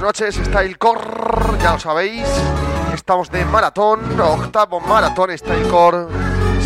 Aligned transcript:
Buenas 0.00 0.18
noches, 0.18 0.46
Style 0.46 0.78
Core, 0.78 1.58
ya 1.62 1.74
lo 1.74 1.78
sabéis. 1.78 2.26
Estamos 2.94 3.30
de 3.30 3.44
maratón, 3.44 4.00
octavo 4.18 4.80
maratón 4.80 5.36
Style 5.36 5.68
Core. 5.68 6.06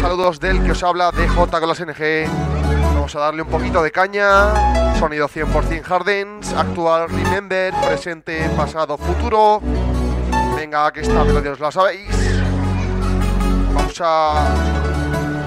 Saludos 0.00 0.38
del 0.38 0.62
que 0.62 0.70
os 0.70 0.80
habla 0.84 1.10
DJ 1.10 1.34
con 1.34 1.68
las 1.68 1.80
NG. 1.80 2.28
Vamos 2.94 3.16
a 3.16 3.18
darle 3.18 3.42
un 3.42 3.48
poquito 3.48 3.82
de 3.82 3.90
caña. 3.90 4.94
Sonido 5.00 5.28
100% 5.28 5.82
Hardens, 5.82 6.52
actual 6.52 7.08
Remember, 7.08 7.74
presente, 7.84 8.48
pasado, 8.56 8.96
futuro. 8.96 9.60
Venga, 10.54 10.92
que 10.92 11.00
esta 11.00 11.24
melodía 11.24 11.50
os 11.50 11.60
la 11.60 11.72
sabéis. 11.72 12.14
Vamos 13.74 14.00
a 14.00 14.44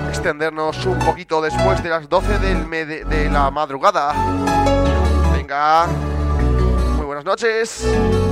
extendernos 0.09 0.85
un 0.85 0.99
poquito 0.99 1.41
después 1.41 1.81
de 1.81 1.87
las 1.87 2.09
12 2.09 2.39
del 2.39 2.69
de 3.07 3.29
la 3.29 3.49
madrugada. 3.49 4.13
Venga, 5.31 5.87
buenas 7.17 7.25
noches. 7.25 8.26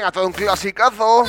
también 0.00 0.04
ha 0.06 0.26
un 0.26 0.32
clasicazo. 0.32 1.24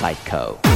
Psycho. 0.00 0.69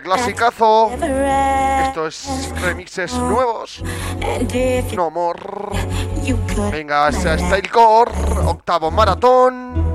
Clasicazo. 0.00 0.90
Esto 0.92 2.06
es 2.06 2.52
remixes 2.60 3.14
nuevos. 3.14 3.82
No 4.94 5.10
more. 5.10 5.40
Venga, 6.70 7.10
Stylecore, 7.12 8.12
octavo 8.46 8.90
maratón. 8.90 9.92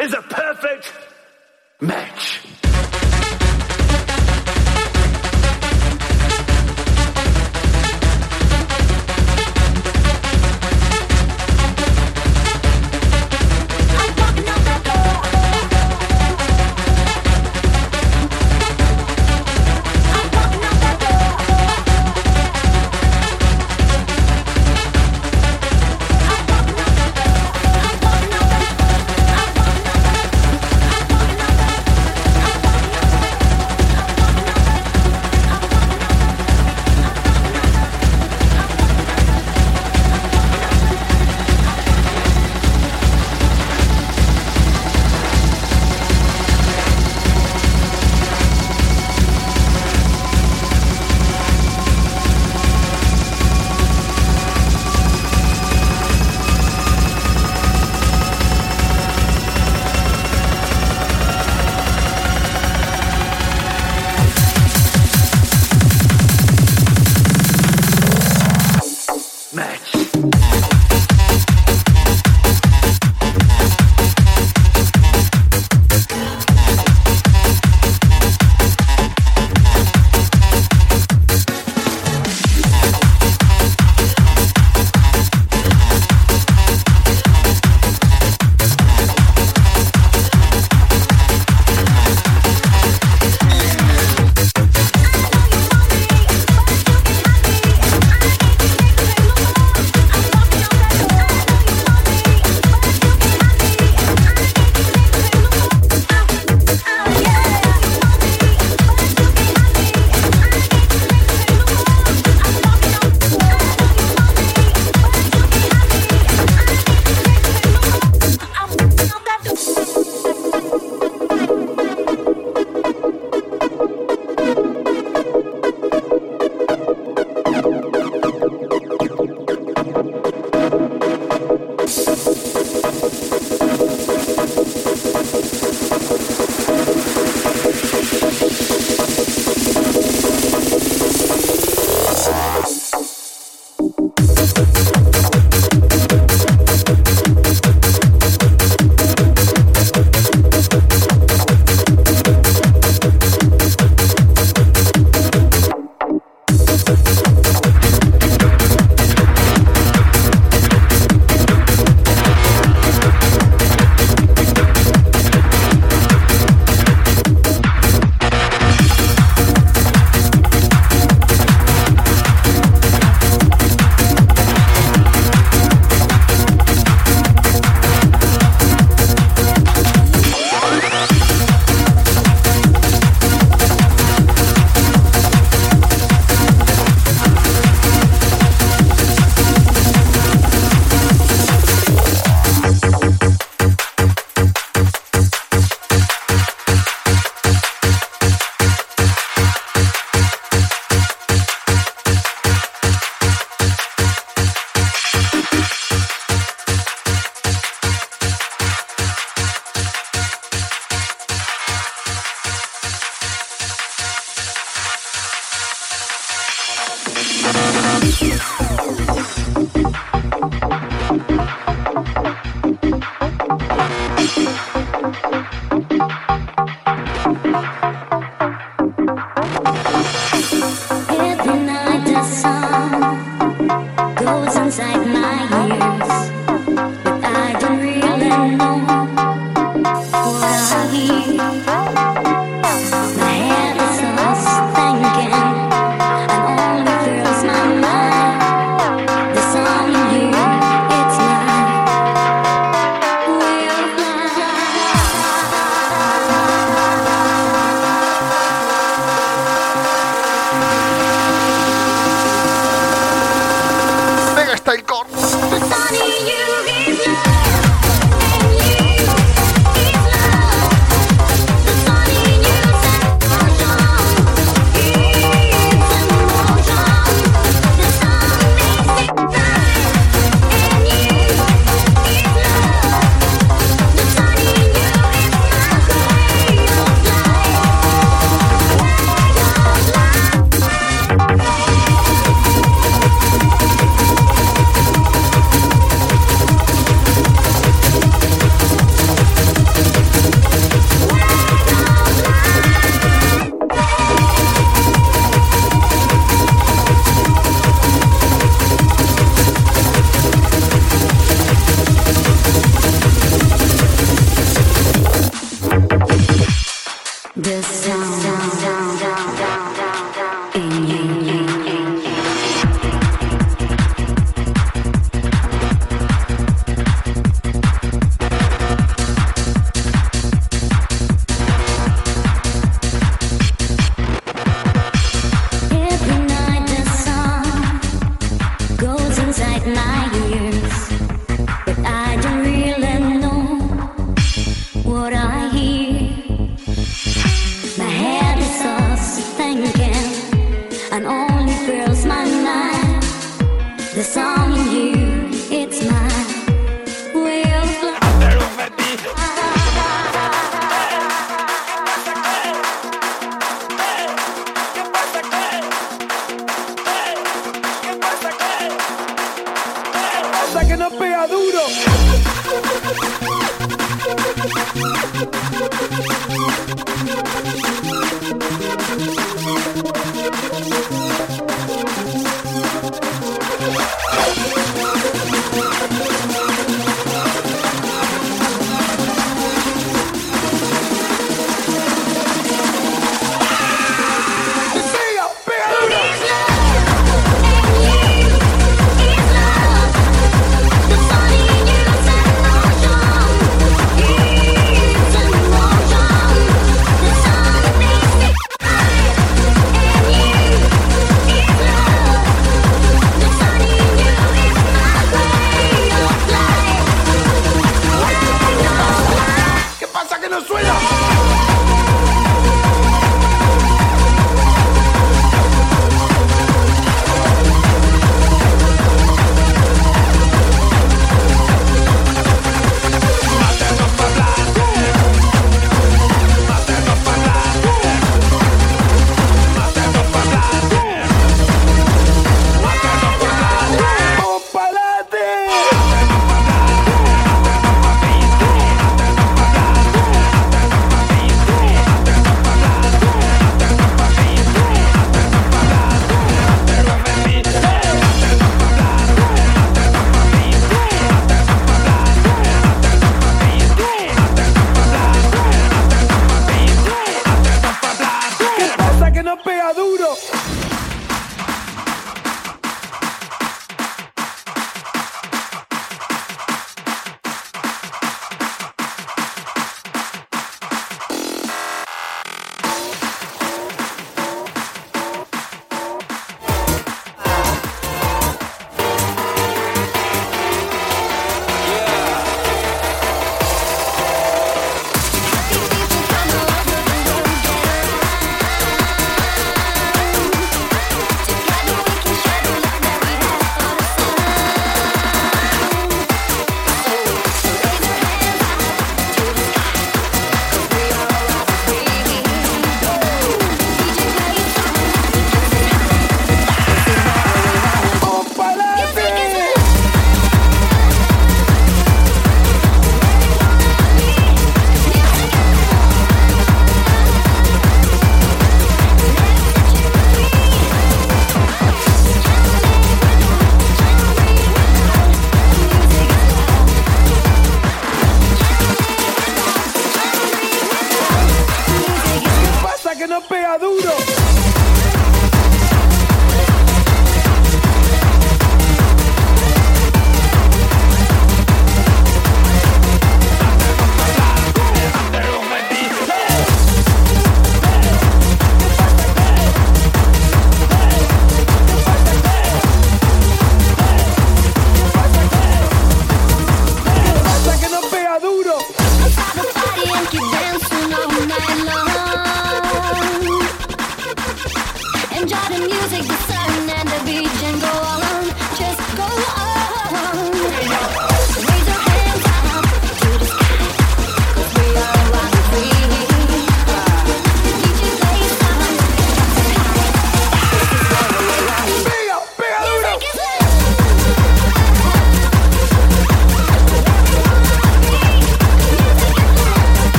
Is 0.00 0.14
a 0.14 0.22
perfect 0.22 0.92
match. 1.80 2.29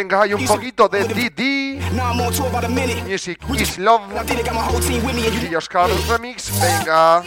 Venga, 0.00 0.22
hay 0.22 0.32
un 0.32 0.46
poquito 0.46 0.88
de 0.88 1.04
minute. 2.70 3.02
Music 3.06 3.38
is 3.58 3.78
love. 3.78 4.00
I 4.14 4.24
think 4.24 4.40
I 4.40 4.42
got 4.42 4.54
my 4.54 4.62
whole 4.62 4.80
team 4.80 5.04
with 5.04 5.14
me 5.14 5.26
and 5.26 5.34
you 5.34 5.50
Y 5.50 5.54
Oscar 5.54 5.90
Remix. 6.08 6.50
Venga. 6.58 7.22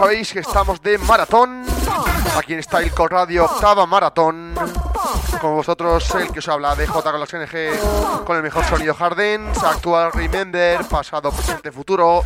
Sabéis 0.00 0.32
que 0.32 0.40
estamos 0.40 0.80
de 0.80 0.96
maratón. 0.96 1.62
Aquí 2.38 2.54
en 2.54 2.62
Stylecore 2.62 3.14
Radio, 3.14 3.44
octava 3.44 3.84
maratón. 3.84 4.54
Con 5.42 5.56
vosotros, 5.56 6.14
el 6.14 6.32
que 6.32 6.38
os 6.38 6.48
habla 6.48 6.74
de 6.74 6.86
J 6.86 7.10
con 7.10 7.20
las 7.20 7.34
NG, 7.34 8.24
con 8.24 8.36
el 8.38 8.42
mejor 8.42 8.64
sonido 8.64 8.94
Hardens, 8.94 9.62
actual 9.62 10.10
Remember, 10.12 10.82
pasado, 10.86 11.30
presente, 11.30 11.70
futuro. 11.70 12.22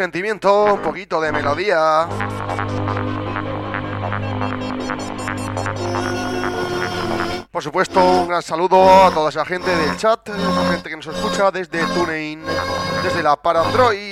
Sentimiento, 0.00 0.64
un 0.64 0.80
poquito 0.80 1.20
de 1.20 1.30
melodía. 1.30 2.08
Por 7.50 7.62
supuesto, 7.62 8.00
un 8.00 8.28
gran 8.28 8.40
saludo 8.40 9.04
a 9.04 9.10
toda 9.10 9.28
esa 9.28 9.44
gente 9.44 9.76
del 9.76 9.98
chat, 9.98 10.26
esa 10.26 10.72
gente 10.72 10.88
que 10.88 10.96
nos 10.96 11.06
escucha 11.06 11.50
desde 11.50 11.84
TuneIn, 11.84 12.42
desde 13.02 13.22
la 13.22 13.36
para 13.36 13.60
Android. 13.60 14.09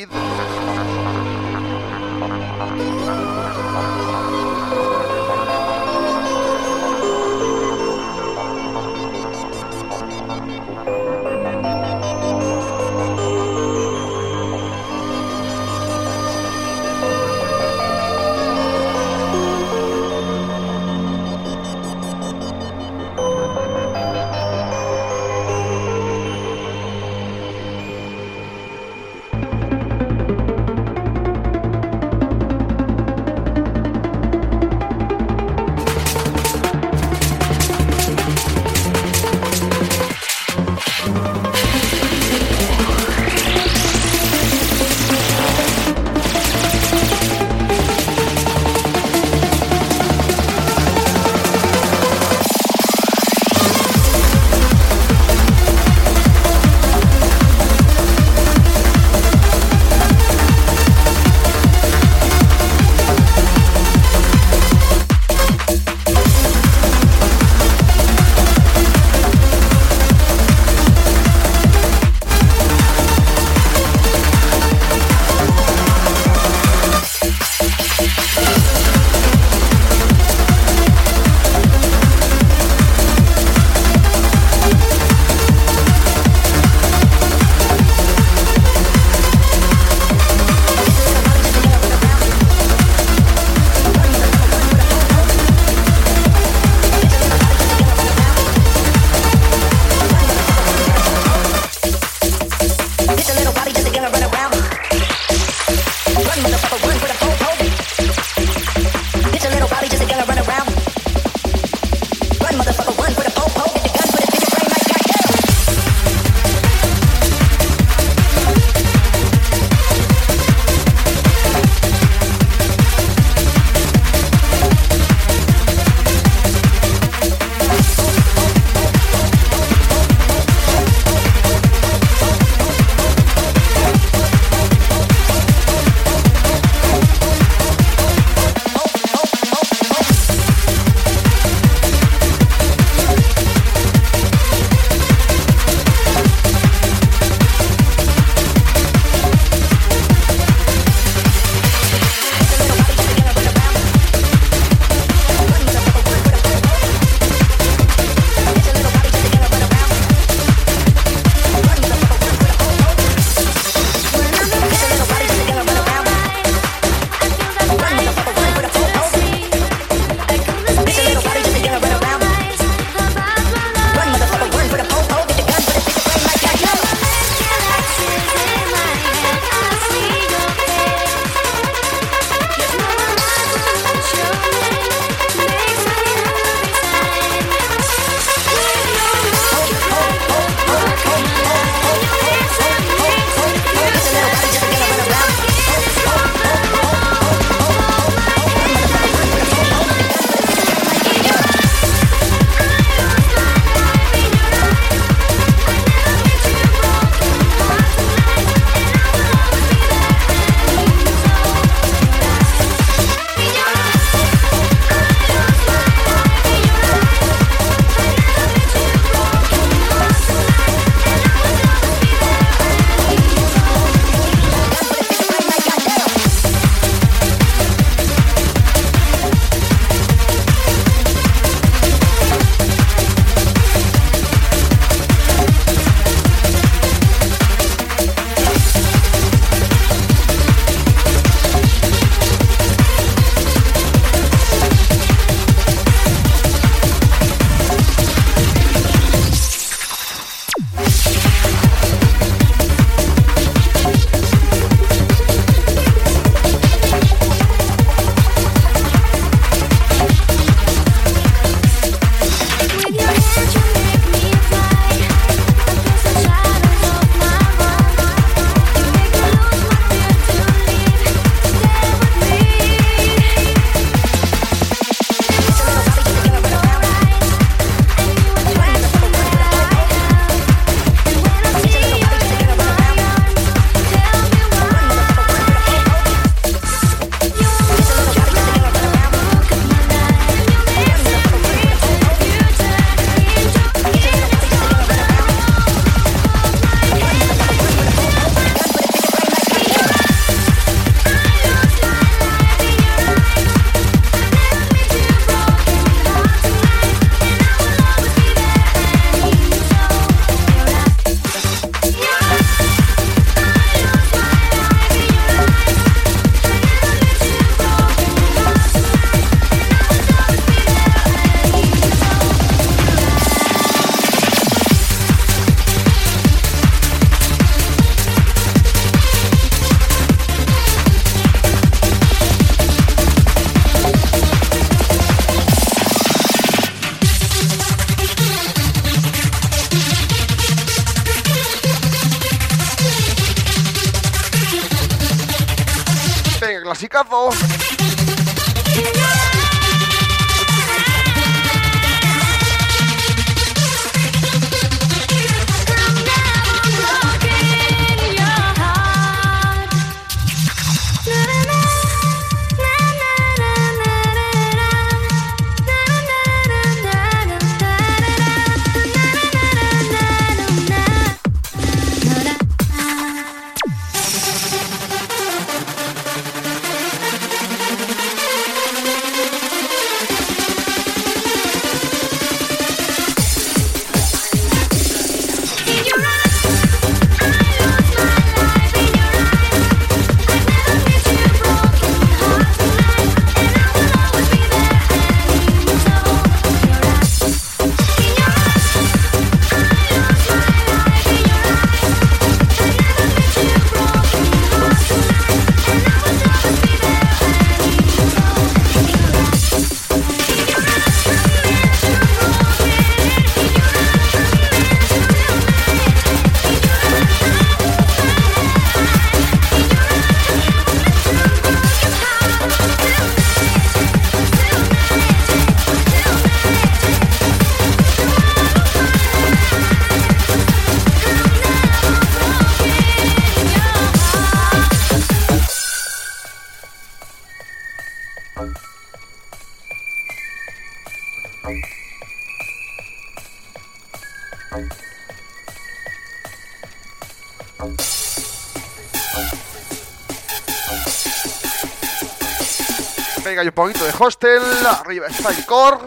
Un 453.48 453.54
poquito 453.54 453.82
de 453.86 453.92
hostel. 453.98 454.42
Arriba 454.66 455.06
está 455.06 455.30
el 455.30 455.46
core. 455.46 455.78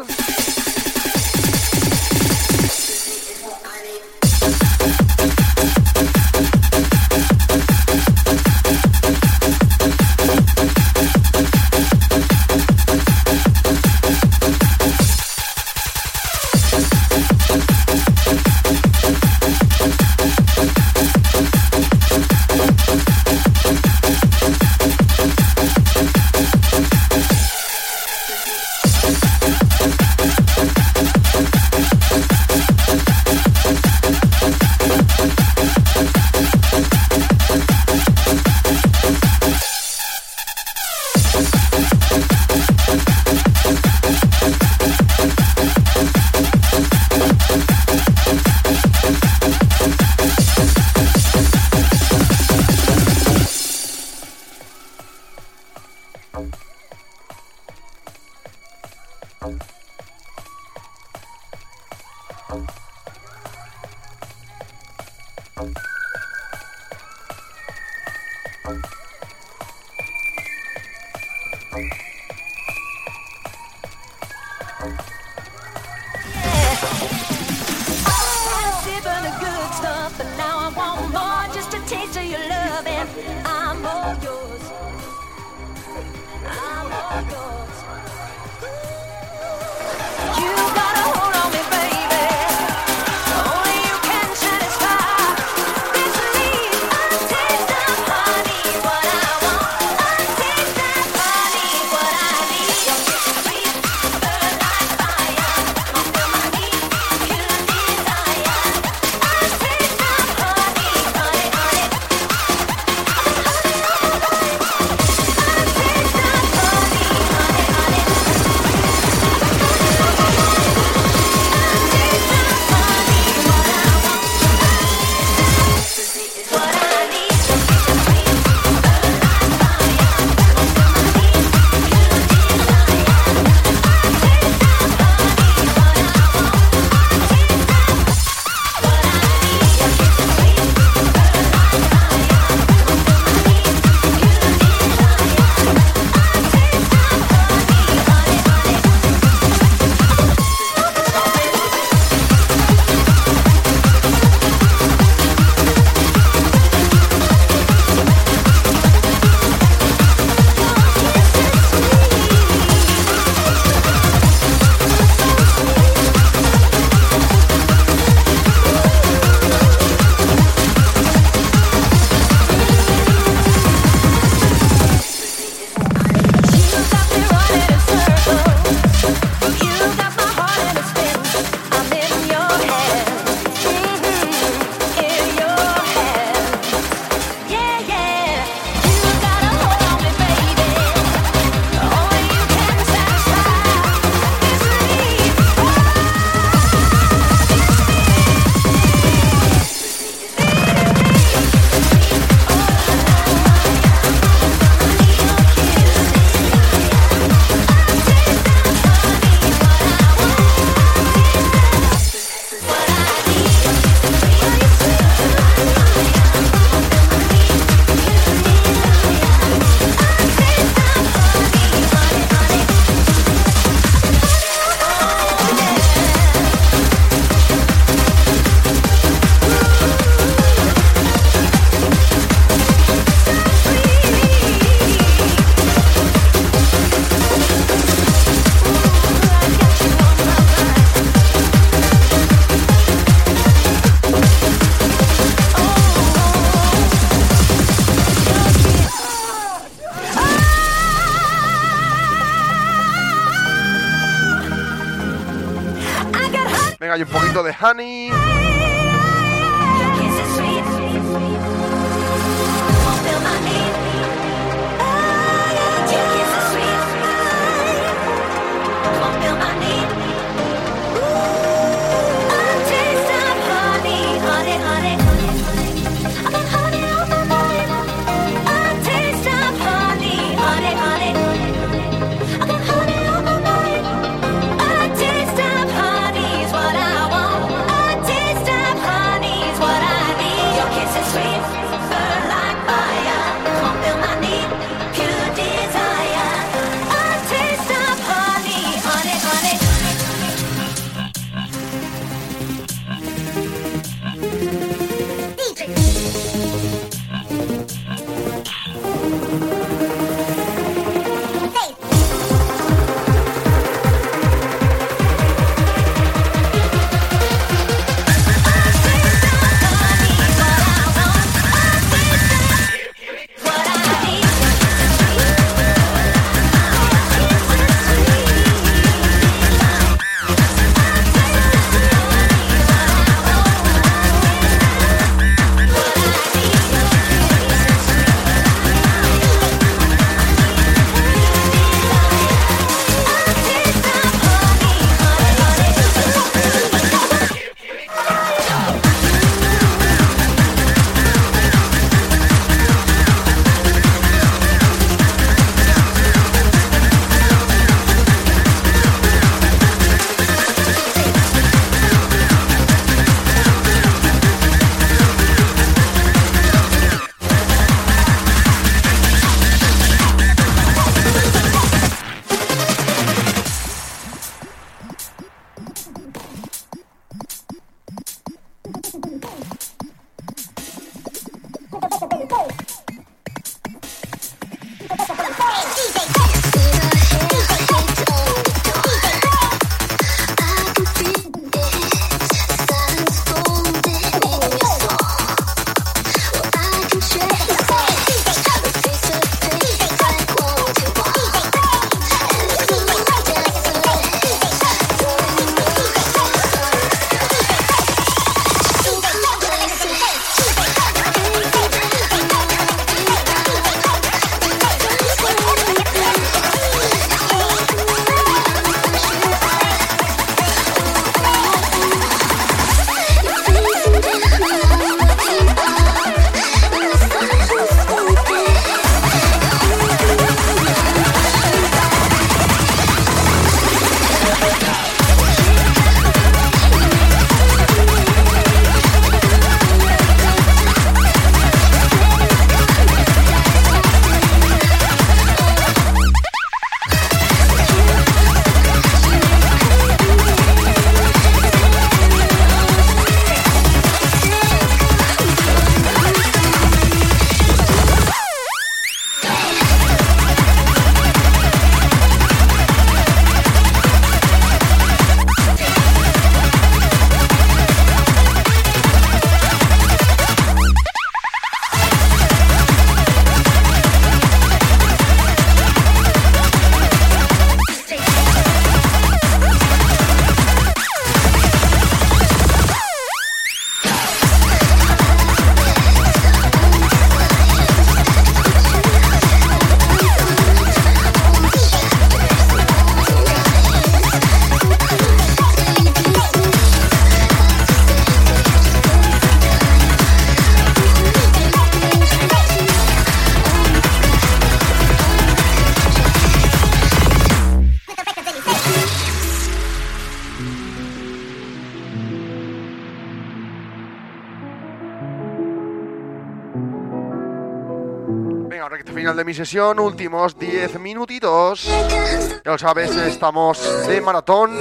sesión, 519.45 519.79
últimos 519.79 520.37
10 520.37 520.79
minutitos. 520.79 521.65
Ya 521.65 522.51
lo 522.51 522.57
sabes, 522.59 522.95
estamos 522.95 523.87
de 523.87 523.99
maratón, 523.99 524.55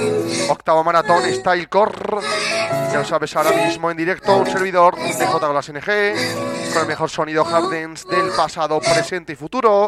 octavo 0.49 0.83
maratón 0.83 1.23
style 1.31 1.69
core. 1.69 2.17
Ya 2.91 2.97
lo 2.97 3.05
sabes, 3.05 3.35
ahora 3.35 3.51
mismo 3.51 3.91
en 3.91 3.97
directo 3.97 4.35
un 4.35 4.47
servidor 4.47 4.95
de 4.95 5.13
JGLAS 5.13 5.69
NG 5.69 6.73
con 6.73 6.81
el 6.81 6.87
mejor 6.87 7.11
sonido 7.11 7.45
Hardens 7.45 8.07
del 8.07 8.31
pasado, 8.35 8.79
presente 8.79 9.33
y 9.33 9.35
futuro. 9.35 9.87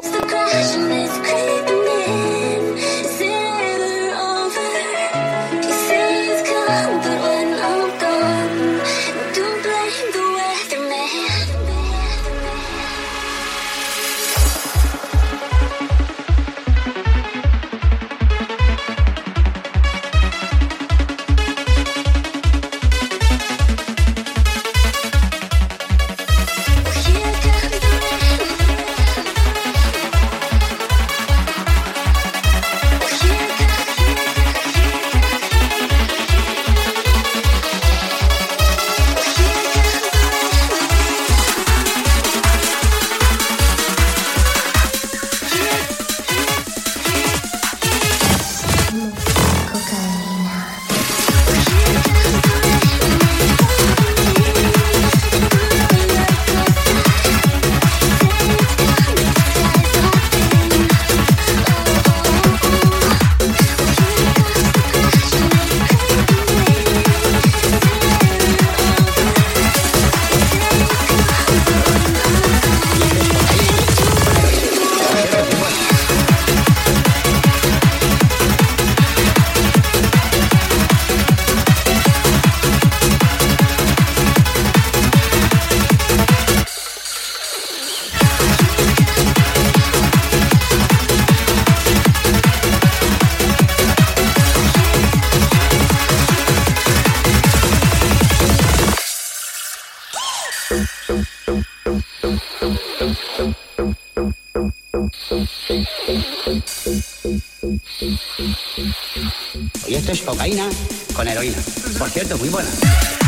Por 112.03 112.11
cierto, 112.11 112.37
muy 112.37 112.49
buena. 112.49 113.22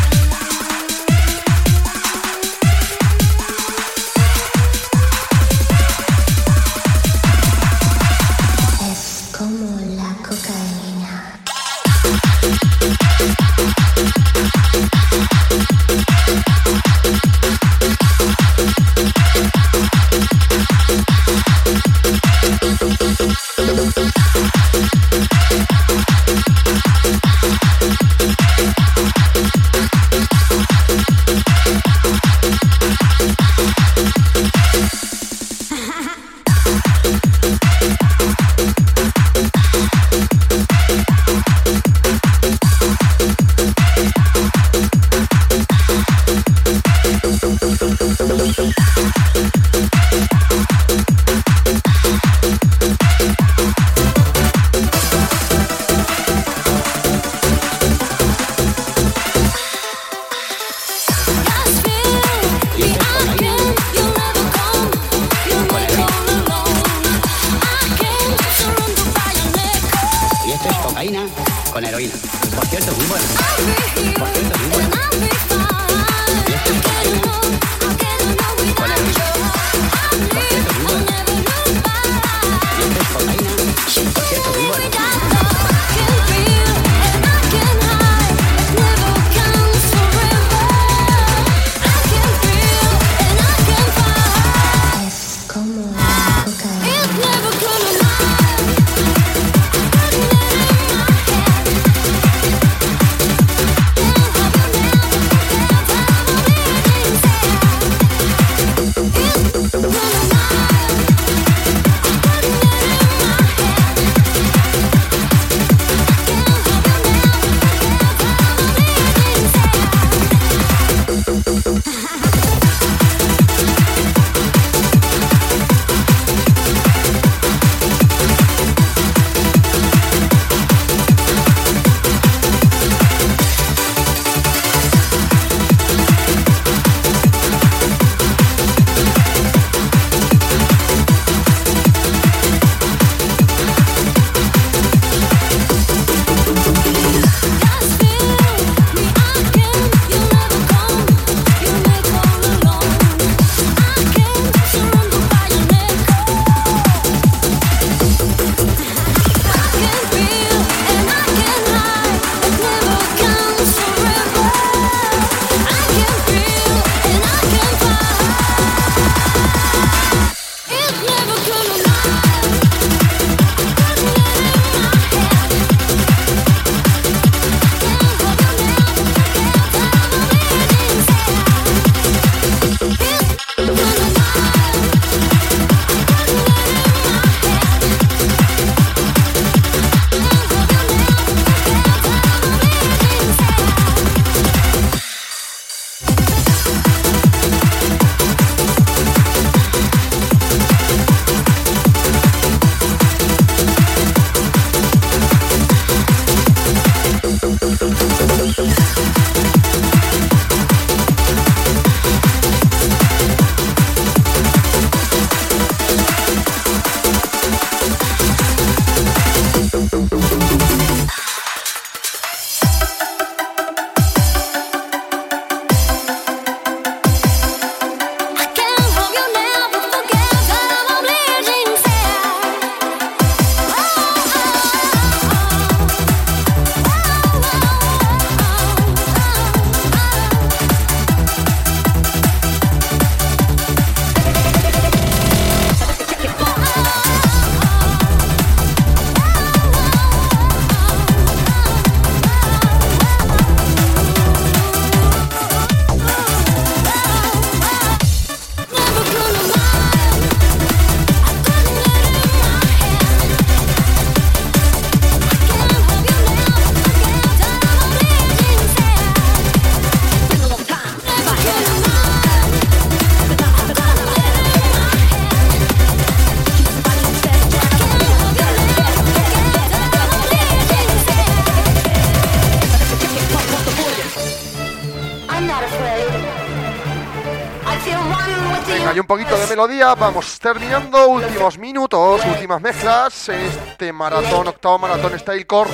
Melodía, 289.55 289.95
vamos 289.95 290.37
terminando, 290.37 291.07
últimos 291.07 291.57
minutos, 291.57 292.21
últimas 292.25 292.61
mezclas. 292.61 293.29
Este 293.29 293.93
maratón, 293.93 294.49
octavo 294.49 294.79
maratón 294.79 295.17
Stylecore, 295.17 295.69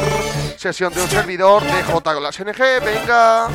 sesión 0.55 0.93
de 0.93 1.01
un 1.01 1.09
servidor 1.09 1.63
de 1.63 1.81
J 1.81 2.13
con 2.13 2.21
las 2.21 2.39
NG, 2.39 2.59
venga. 2.85 3.47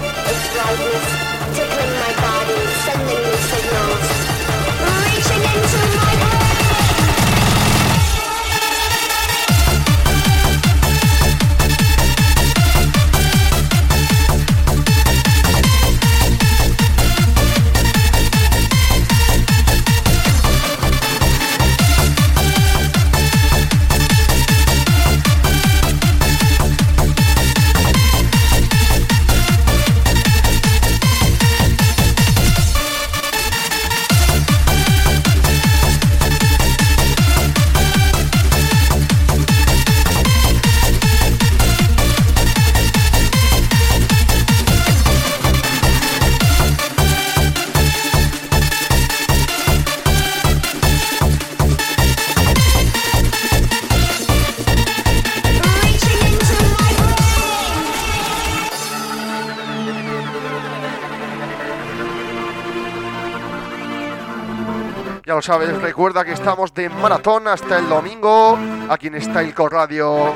Lo 65.36 65.42
sabes, 65.42 65.82
recuerda 65.82 66.24
que 66.24 66.32
estamos 66.32 66.72
de 66.72 66.88
maratón 66.88 67.46
hasta 67.46 67.78
el 67.78 67.86
domingo, 67.90 68.58
aquí 68.88 69.08
en 69.08 69.20
Stylecore 69.20 69.76
Radio, 69.76 70.32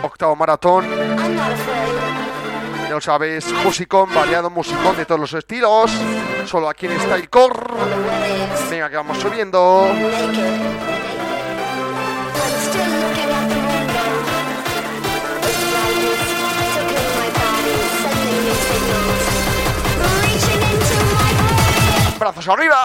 octavo 0.00 0.36
maratón. 0.36 0.86
Ya 2.84 2.90
lo 2.90 3.00
sabes, 3.00 3.52
musicón, 3.64 4.14
variado 4.14 4.48
musicón 4.48 4.96
de 4.96 5.06
todos 5.06 5.20
los 5.20 5.34
estilos, 5.34 5.90
solo 6.46 6.68
aquí 6.68 6.86
en 6.86 7.00
Stylecore. 7.00 7.58
Venga, 8.70 8.88
que 8.88 8.96
vamos 8.96 9.18
subiendo. 9.18 9.88
Brazos 22.20 22.46
arriba. 22.46 22.84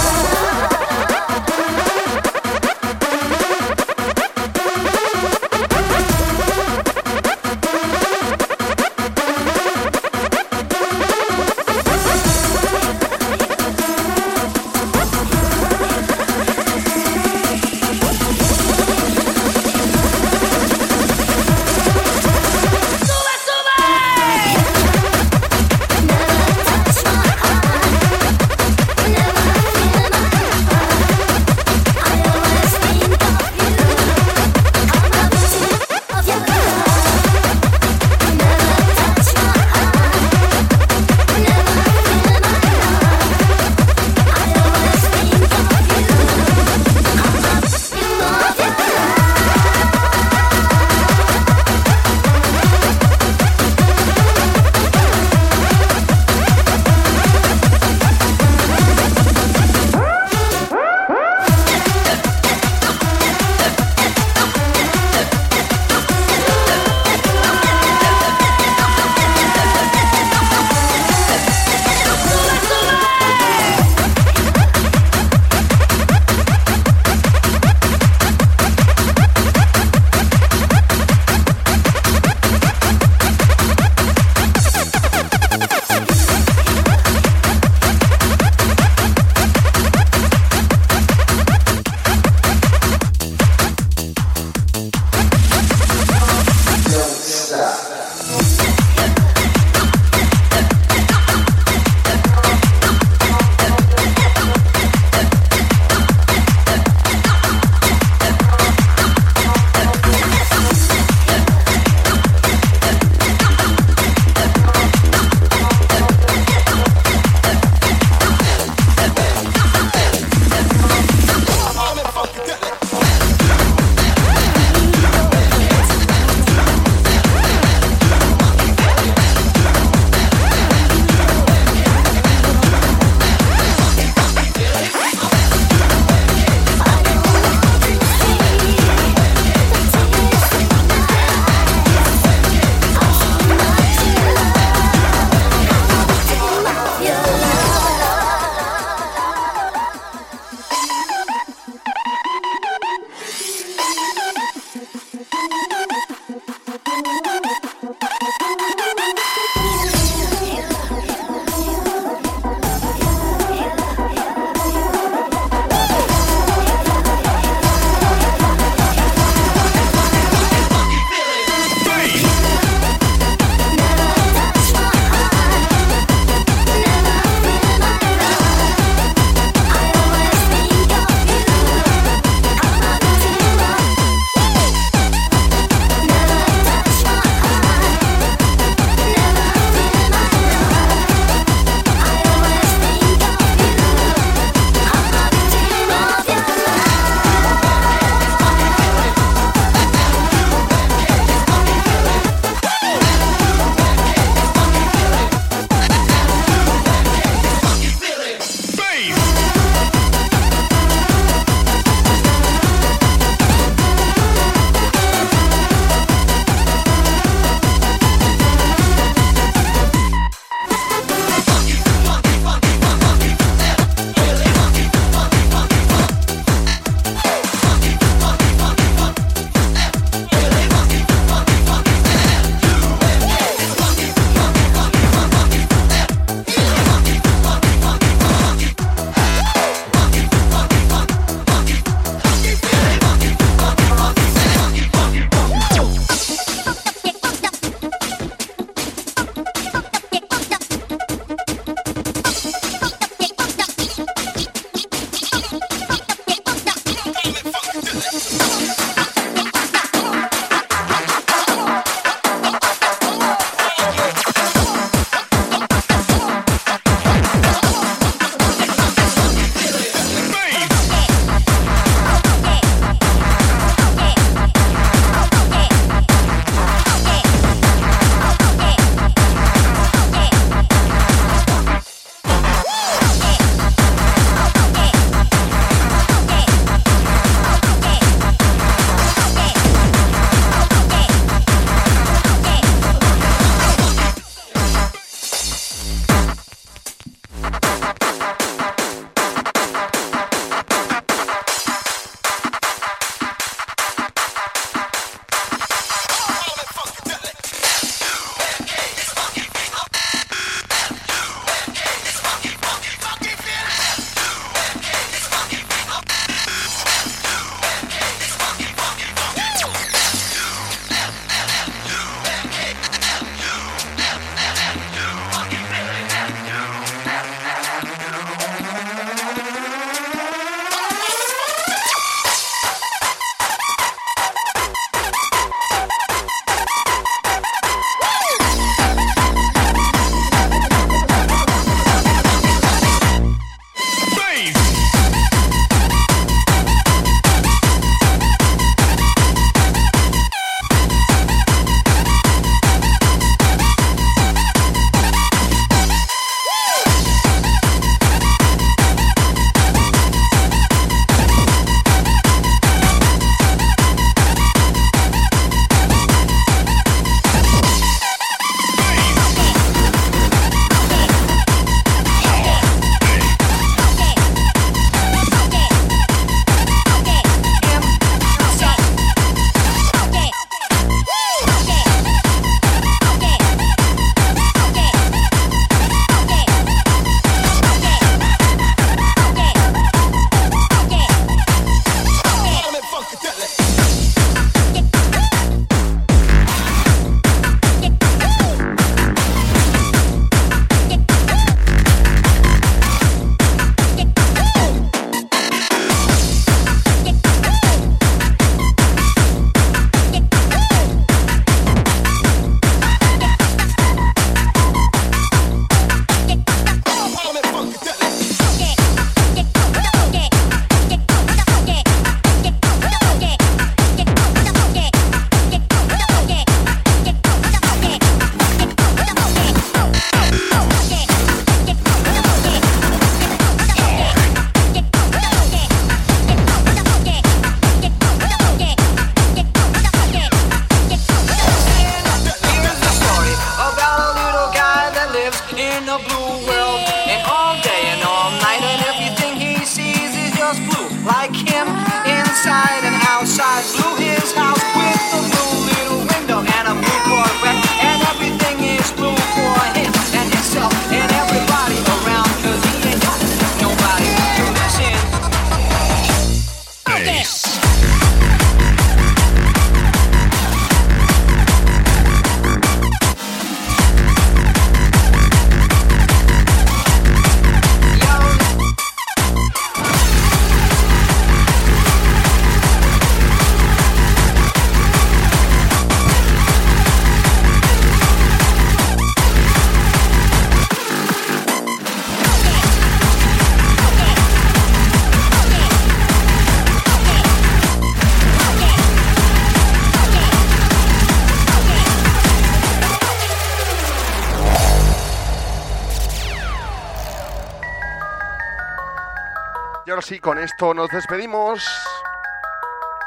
ahora 509.91 510.01
sí, 510.01 510.19
con 510.19 510.39
esto 510.39 510.73
nos 510.73 510.89
despedimos. 510.89 511.63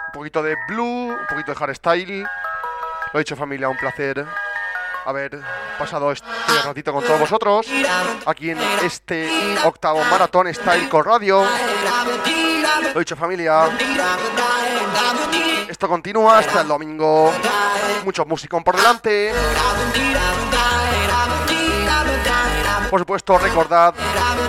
Un 0.08 0.12
poquito 0.12 0.42
de 0.42 0.54
blue, 0.68 1.08
un 1.08 1.26
poquito 1.28 1.52
de 1.52 1.58
hardstyle. 1.58 2.22
Lo 2.22 3.20
he 3.20 3.22
dicho 3.22 3.36
familia, 3.36 3.68
un 3.68 3.76
placer 3.76 4.24
haber 5.06 5.40
pasado 5.78 6.12
este 6.12 6.26
ratito 6.64 6.92
con 6.92 7.04
todos 7.04 7.20
vosotros. 7.20 7.66
Aquí 8.26 8.50
en 8.50 8.58
este 8.82 9.28
octavo 9.64 10.02
maratón 10.10 10.52
Style 10.52 10.88
con 10.88 11.04
Radio. 11.04 11.42
Lo 11.42 12.96
he 12.96 12.98
dicho 12.98 13.16
familia. 13.16 13.70
Esto 15.68 15.88
continúa 15.88 16.38
hasta 16.38 16.60
el 16.60 16.68
domingo. 16.68 17.32
Mucho 18.04 18.24
musicón 18.26 18.62
por 18.62 18.76
delante. 18.76 19.32
Por 22.94 23.00
supuesto, 23.00 23.36
recordad 23.38 23.92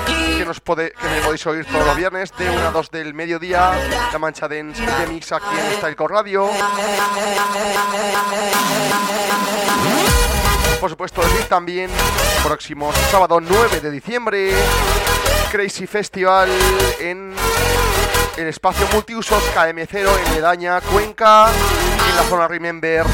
que, 0.05 0.45
nos 0.45 0.61
pode- 0.63 0.91
que 0.93 1.07
me 1.07 1.19
podéis 1.21 1.43
oír 1.47 1.65
todos 1.65 1.83
los 1.87 1.95
viernes 1.97 2.31
de 2.37 2.47
1 2.47 2.67
a 2.67 2.69
2 2.69 2.91
del 2.91 3.15
mediodía. 3.15 3.71
La 4.13 4.19
mancha 4.19 4.47
de 4.47 4.61
de 4.61 5.07
Mix 5.09 5.31
aquí 5.31 5.47
en 5.49 5.77
Style 5.79 5.95
con 5.95 6.09
Radio. 6.09 6.47
Por 10.79 10.91
supuesto, 10.91 11.21
decir 11.23 11.45
también, 11.45 11.89
próximo 12.43 12.93
sábado 13.09 13.39
9 13.41 13.79
de 13.81 13.89
diciembre, 13.89 14.53
Crazy 15.51 15.87
Festival 15.87 16.47
en 16.99 17.33
el 18.37 18.47
espacio 18.47 18.87
multiusos 18.93 19.41
KM0 19.55 20.07
en 20.27 20.35
Ledaña, 20.35 20.81
Cuenca, 20.81 21.47
la 22.15 22.23
zona 22.23 22.47
Remember. 22.47 23.05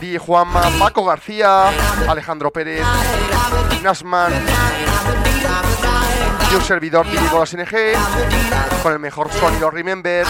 DJ 0.00 0.18
Juanma, 0.18 0.62
Paco 0.78 1.04
García, 1.04 1.68
Alejandro 2.08 2.50
Pérez, 2.50 2.84
Nasman 3.82 4.32
y 6.50 6.54
un 6.54 6.64
servidor 6.64 7.06
típico 7.06 7.44
SNG 7.44 7.92
con 8.82 8.92
el 8.92 8.98
mejor 8.98 9.30
sonido 9.32 9.70
Remember 9.70 10.26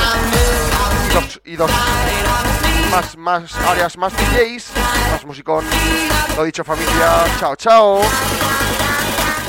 y 1.09 1.15
dos, 1.15 1.41
y 1.45 1.57
dos 1.57 1.71
más, 2.91 3.17
más 3.17 3.55
áreas, 3.69 3.97
más 3.97 4.13
DJs, 4.13 4.73
más 5.13 5.25
musicón. 5.25 5.65
Lo 6.37 6.45
dicho 6.45 6.65
familia, 6.65 7.25
chao, 7.39 7.57
chao. 7.57 8.01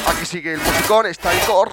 Aquí 0.08 0.26
sigue 0.26 0.54
el 0.54 0.60
musicón, 0.60 1.08
está 1.08 1.34
el 1.34 1.40
core. 1.42 1.72